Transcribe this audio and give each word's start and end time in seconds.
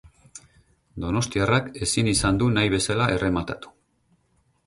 Donostiarrak 1.03 1.67
ezin 1.87 2.09
izan 2.13 2.41
du 2.43 2.49
nahi 2.55 2.71
bezala 2.77 3.09
errematatu. 3.17 3.75